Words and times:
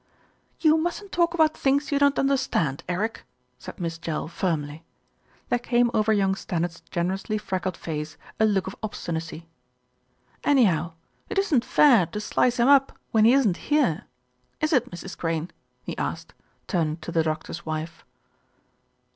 "You 0.59 0.77
mustn't 0.77 1.11
talk 1.11 1.35
about 1.35 1.55
things 1.55 1.91
you 1.91 1.99
don't 1.99 2.17
under 2.17 2.35
stand, 2.35 2.83
Eric," 2.89 3.23
said 3.59 3.79
Miss 3.79 3.99
Jell 3.99 4.27
firmly. 4.27 4.83
There 5.49 5.59
came 5.59 5.91
over 5.93 6.11
young 6.11 6.33
Stannard's 6.33 6.81
generously 6.89 7.37
freckled 7.37 7.77
face 7.77 8.17
a 8.39 8.45
look 8.45 8.65
of 8.65 8.75
obstinacy. 8.81 9.45
"Anyhow, 10.43 10.93
it 11.29 11.37
isn't 11.37 11.63
fair 11.63 12.07
to 12.07 12.19
slice 12.19 12.57
him 12.57 12.67
up 12.67 12.97
when 13.11 13.25
he 13.25 13.33
isn't 13.33 13.57
here, 13.69 14.05
is 14.59 14.73
it, 14.73 14.89
Mrs. 14.89 15.15
Crane?" 15.15 15.51
he 15.83 15.95
asked, 15.99 16.33
turning 16.65 16.97
to 16.97 17.11
the 17.11 17.21
doc 17.21 17.43
tor's 17.43 17.63
wife. 17.63 18.03